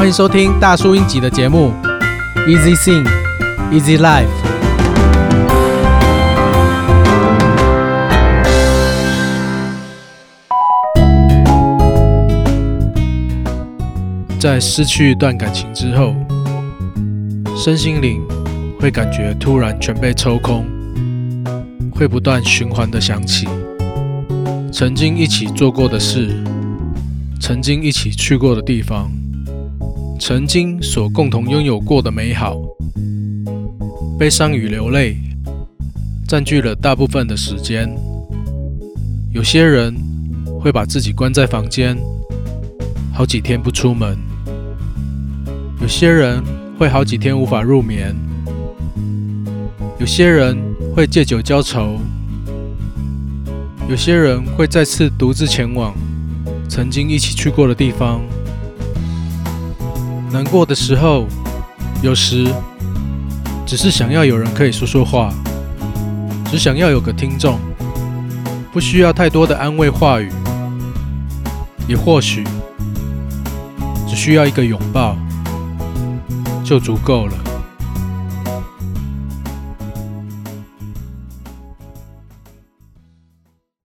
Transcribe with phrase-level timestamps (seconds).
[0.00, 1.74] 欢迎收听大叔英集的节目
[2.48, 3.06] ，Easy Sing,
[3.70, 4.24] Easy Life。
[14.38, 16.14] 在失去一段感情之后，
[17.54, 18.22] 身心灵
[18.80, 20.64] 会感觉突然全被抽空，
[21.92, 23.46] 会不断循环的想起
[24.72, 26.42] 曾经一起做过的事，
[27.38, 29.12] 曾经一起去过的地方。
[30.20, 32.54] 曾经所共同拥有过的美好，
[34.18, 35.16] 悲伤与流泪
[36.28, 37.90] 占据了大部分的时间。
[39.32, 39.96] 有些人
[40.60, 41.96] 会把自己关在房间，
[43.14, 44.14] 好几天不出门；
[45.80, 46.42] 有些人
[46.78, 48.14] 会好几天无法入眠；
[49.98, 50.54] 有些人
[50.94, 51.98] 会借酒浇愁；
[53.88, 55.94] 有些人会再次独自前往
[56.68, 58.20] 曾经一起去过的地方。
[60.32, 61.26] 难过的时候，
[62.02, 62.46] 有时
[63.66, 65.34] 只是想要有人可以说说话，
[66.50, 67.58] 只想要有个听众，
[68.72, 70.30] 不需要太多的安慰话语，
[71.88, 72.44] 也或许
[74.08, 75.16] 只需要一个拥抱
[76.64, 77.34] 就足够了。